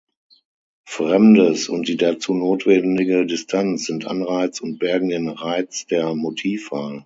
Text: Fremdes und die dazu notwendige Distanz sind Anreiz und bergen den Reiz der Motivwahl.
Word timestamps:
Fremdes 0.87 1.69
und 1.69 1.87
die 1.87 1.95
dazu 1.95 2.33
notwendige 2.33 3.27
Distanz 3.27 3.85
sind 3.85 4.07
Anreiz 4.07 4.59
und 4.59 4.79
bergen 4.79 5.09
den 5.09 5.29
Reiz 5.29 5.85
der 5.85 6.15
Motivwahl. 6.15 6.99